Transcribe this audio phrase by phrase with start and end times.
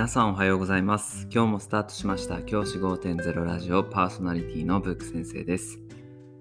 [0.00, 1.28] 皆さんおはようございます。
[1.30, 2.40] 今日もスタートしました。
[2.40, 5.78] 教師5.0ラジオパーソナリティのブック先生です。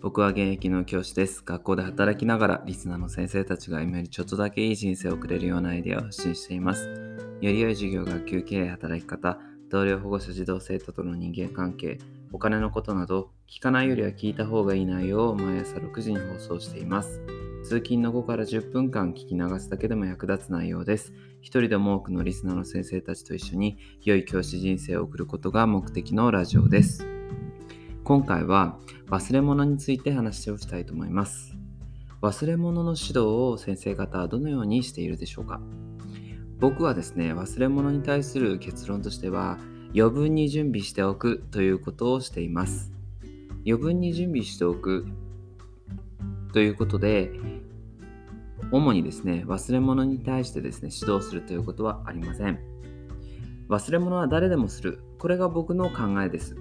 [0.00, 1.42] 僕は現役の教師です。
[1.44, 6.86] 学校で働きながらリスナーの先生たちが今よりちょっとだけいい人生を送れるようなアイデアを発信しています。
[7.40, 11.98] より良い授業学級経営働き方同僚保護者児童生徒との人間関係
[12.32, 17.20] お金のことなど聞かないよりは聞いた方がいい内容を毎朝6時に放送しています
[17.62, 21.12] 通勤の後から10分間聞き流すだけでも役立つ内容です。
[21.40, 27.06] 一人でも多くのリスナーの先生たちと一緒に良い教師人生を送ることが目的のラジオです。
[28.02, 28.78] 今回は
[29.08, 31.54] 忘れ物について話をしたいと思います。
[32.22, 35.60] 忘れ物の指導を先生方はどのようにしているでしょうか
[36.58, 39.58] 僕はですね、忘れ物に対する結論としては、
[39.94, 42.92] 余分に準備しておくということをしています。
[43.66, 45.06] 余分に準備しておく
[46.52, 47.32] ということで、
[48.72, 52.58] 主にですね、忘れ物に対してですね、指導するということはありません。
[53.68, 55.00] 忘れ物は誰でもする。
[55.18, 56.56] これが僕の考えです。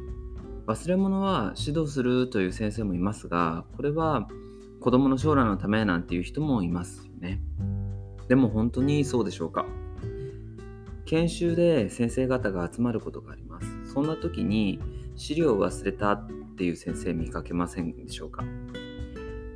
[0.67, 4.27] 忘れ物は指導するという先生もいますが、これは
[4.79, 7.41] 子供の将来のためなんていう人もいますよね。
[8.27, 9.65] でも本当にそうでしょうか？
[11.09, 13.91] 研修で先生方が集まることがあります。
[13.91, 14.79] そんな時に
[15.15, 18.43] 資料を忘れたっていう先生見かけませんでしょうか？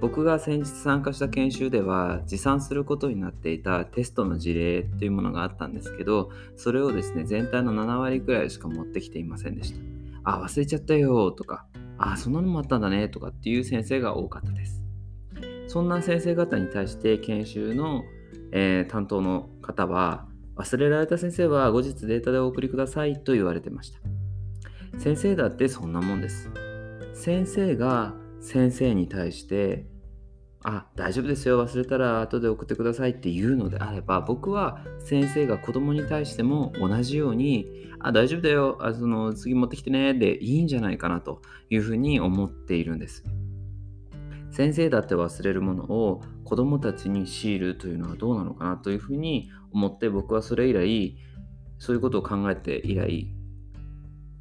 [0.02, 9.80] 僕が先日参加した研修では持参することになっていたテストの事例というものがあったんですけどそれをですね全体の7割くらいしか持ってきていませんでした。
[10.24, 11.68] あ忘れちゃったよとか
[12.00, 14.82] あそんなのもあったんだねとかっていう先生が多かったです。
[15.68, 18.02] そんな先生方に対して研修の、
[18.52, 24.00] えー、担当の方は忘れられた先生は後日データでお送りくださいと言われてました。
[25.00, 26.50] 先生だってそんなもんです。
[27.14, 29.86] 先生が先生に対して
[30.64, 31.66] あ大丈夫ですよ。
[31.66, 38.78] 忘れたら後で送ってくださいって言うのであれば僕は先生が子供に対しても同じようにあ大丈夫だよ。
[38.82, 43.24] あその次持ってきてねでいいんじゃないかなというふうに思っているんです。
[44.52, 51.18] 先生だって忘れるものを子供たちに強いるというのはどうなのかなというふうに思って僕はそれ以来
[51.80, 53.34] そういうことを考えて以来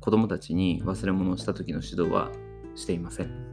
[0.01, 2.31] 子供たちに忘れ物をした時の指導は
[2.75, 3.53] していません。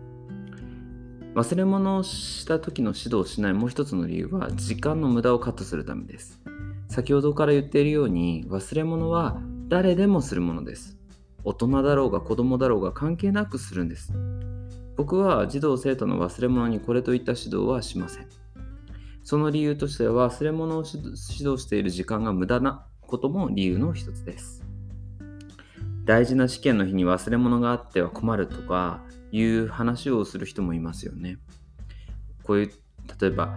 [1.36, 6.40] 忘れ物をした時の指導をしないもう一つの理由は時間の無駄をカットするためです。
[6.88, 10.98] 先ほどから言っているように忘れ物は誰でもするものです。
[11.44, 14.12] 大人だろうが子供だろうが関係なくするんです。
[14.98, 18.28] 僕は児童生徒の忘れ物にこれといった指導はしません。
[19.30, 24.64] その理由としては忘れ物を指導している時間が無駄なことも理由の一つです。
[26.04, 31.38] 大事な試験の日に忘れ物があっては困るとかいう話をする人もいますよね。
[32.42, 32.72] こういう
[33.22, 33.56] 例えば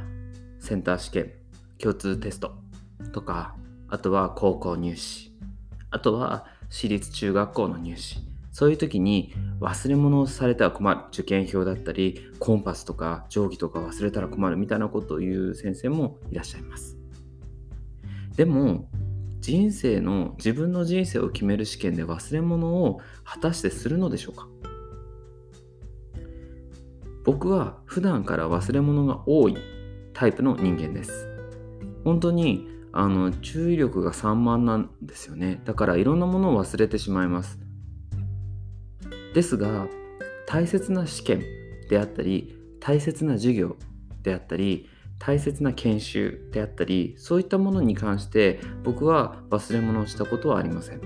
[0.60, 1.32] センター試験
[1.78, 2.52] 共通テスト
[3.14, 3.56] とか
[3.88, 5.32] あとは高校入試
[5.90, 8.18] あとは私立中学校の入試
[8.52, 16.96] そういう時に忘れ物をされたら困る受験票だったりコンパスとか定規とか忘れたら困るみたいなことを言う先生もいらっしゃいます
[18.36, 18.88] でも
[19.40, 24.46] 人生の自分の人生を決める試験で忘れ物を果たしてするのでしょうか？
[27.24, 29.56] 僕は普段から忘れ物が多い
[30.12, 31.28] タイプの人間です。
[32.04, 35.60] 本当にあの注意力が散漫なんですよね。
[35.64, 37.58] だからいろんなものを忘れてしまいます。
[39.34, 39.86] ですが
[40.46, 41.42] 大切な試験
[41.88, 43.76] であったり大切な授業
[44.22, 44.88] であったり
[45.18, 51.00] 大切な研修であったりそういったものに関して僕は忘れ物をしたことはありません。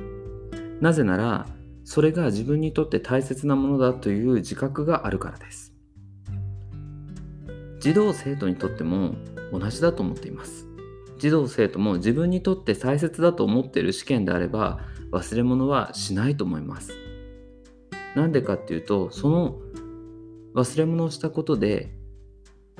[0.81, 1.47] なぜなら
[1.85, 5.77] それが自分にとって大切なものだという自覚があるからです。
[7.87, 9.15] 児童生徒にとっても
[9.53, 10.67] 同じだと思っています
[11.19, 14.81] 児童生徒も自分にとって大切だと思っている試験であれば
[15.13, 17.06] 忘れ物はしないと思います
[18.17, 19.59] なんでかっていうとその
[20.55, 21.95] 忘れ物をしたことで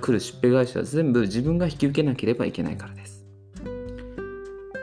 [0.01, 3.25] 来るしっぺ返しは全部自分が引き受けなければいけないからです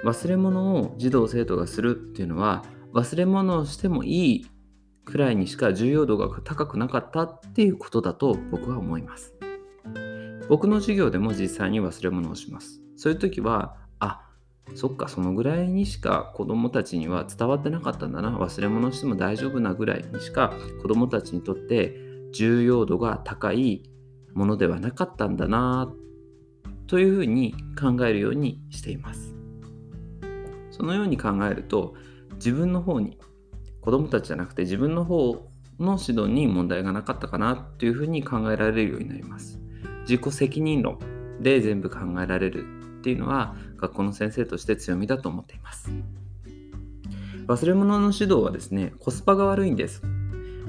[0.06, 2.64] 忘れ物を児童生徒がするっていうのは
[2.94, 4.48] 忘れ物をしてもいい
[5.04, 9.34] くらいにしか重要度が高くなかったっていうことだと僕は思います
[10.50, 12.82] 僕の授業でも実際に忘れ物をします。
[12.96, 13.78] そういう時は、
[14.76, 18.38] そっか、そのぐらいにしか子供たちには伝わってなかったんだな。
[18.38, 21.96] 忘れ物しても大丈夫なぐらいにしか子供たちにとって
[22.34, 23.84] 重要度が高い
[24.34, 25.92] ものではなかったんだな、
[26.88, 29.36] というふうに考えるようにしています。
[30.72, 31.96] そのように考えると、
[32.36, 33.18] 自分の方に、
[33.82, 35.50] 子供たちじゃなくて自分の方
[35.80, 39.60] の指導に問題がなかったかなというふうに考えられるようになります。
[40.02, 41.00] 自己責任論
[41.42, 42.66] で全部考えられる
[43.04, 45.92] っていうのは学校の先生として強みだと思っています
[47.48, 50.02] 忘れ物の指導はですね、コスパが悪いんです。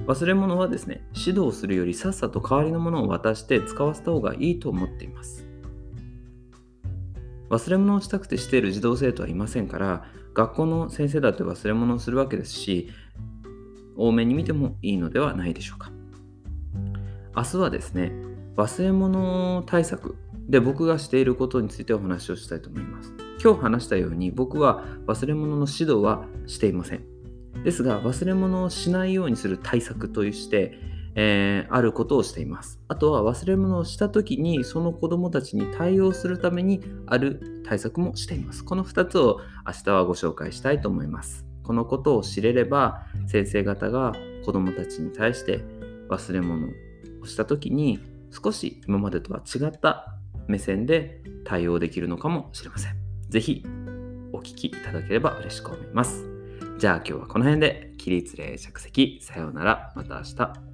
[0.09, 5.47] 忘れ物はですね、指導するよりさっさと代わりのものを渡して使わせた方がいいと思っています。
[7.49, 10.05] 忘れ物をしたくてしている児童生徒はいませんから、
[10.35, 12.91] 学校の先生だって忘れ物をするわけですし、
[13.97, 15.93] 多めに見てもいいのではないでしょうか。
[17.37, 18.11] 明日はですね、
[18.57, 20.17] 忘れ物対策
[20.49, 23.13] で僕がしていることについてお話をしたいと思います。
[23.43, 27.05] 今日話したように僕は忘れ物の指導はしていません。
[27.65, 30.79] ですが忘れ物をしないようにする対策として、
[31.15, 32.79] えー、あることをしています。
[32.89, 38.65] あとは忘れ物をした時にその子供たちに対応するためにある対策もしています。
[38.65, 41.47] この2つを明日はご紹介したいと思います。
[41.63, 44.13] このことを知れれば先生方が
[44.45, 45.65] 子供たちに対して
[46.11, 46.69] 忘れ物
[47.23, 47.99] をした時に
[48.31, 50.14] 少し今までとは違った
[50.49, 52.97] 目線で対応できるのかもしれません。
[53.29, 53.65] ぜひ
[54.33, 56.25] お聞きいただければ嬉しく思います。
[56.79, 60.74] じゃあ今日はこの辺で起立例着席さようならまた明日。